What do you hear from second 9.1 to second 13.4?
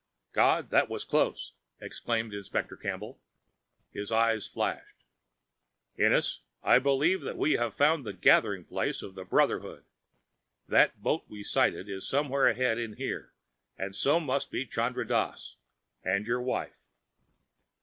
the Brotherhood. That boat we sighted is somewhere ahead in here,